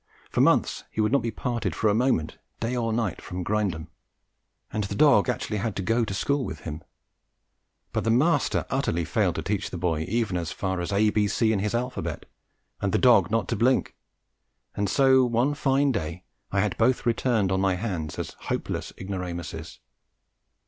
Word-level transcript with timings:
For 0.31 0.41
months 0.41 0.83
he 0.89 0.99
would 0.99 1.11
not 1.11 1.21
be 1.21 1.29
parted 1.29 1.75
for 1.75 1.87
a 1.87 1.93
moment, 1.93 2.39
day 2.59 2.75
or 2.75 2.91
night, 2.91 3.21
from 3.21 3.43
Grindum, 3.43 3.87
and 4.73 4.83
the 4.85 4.95
dog 4.95 5.29
actually 5.29 5.57
had 5.57 5.75
to 5.75 5.83
go 5.83 6.03
to 6.05 6.13
school 6.15 6.43
with 6.43 6.61
him; 6.61 6.81
but 7.93 8.03
the 8.03 8.09
master 8.09 8.65
utterly 8.71 9.05
failed 9.05 9.35
to 9.35 9.43
teach 9.43 9.69
the 9.69 9.77
boy 9.77 10.05
even 10.09 10.37
as 10.37 10.51
far 10.51 10.81
as 10.81 10.91
A 10.91 11.11
B 11.11 11.27
C 11.27 11.53
in 11.53 11.59
his 11.59 11.75
alphabet, 11.75 12.25
and 12.81 12.91
the 12.93 12.97
dog 12.97 13.29
not 13.29 13.47
to 13.49 13.55
blink; 13.55 13.95
and 14.75 14.89
so, 14.89 15.23
one 15.23 15.53
fine 15.53 15.91
day, 15.91 16.23
I 16.51 16.61
had 16.61 16.79
both 16.79 17.05
returned 17.05 17.51
on 17.51 17.61
my 17.61 17.75
hands 17.75 18.17
as 18.17 18.35
hopeless 18.45 18.91
ignoramuses. 18.97 19.81